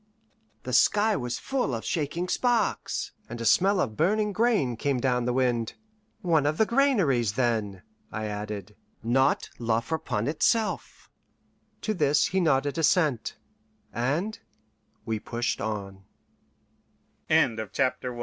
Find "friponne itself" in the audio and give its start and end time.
9.79-11.11